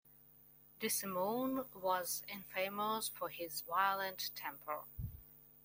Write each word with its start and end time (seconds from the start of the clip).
DeSimone 0.79 1.67
was 1.75 2.23
infamous 2.27 3.07
for 3.09 3.29
his 3.29 3.61
violent 3.61 4.31
temper. 4.33 4.79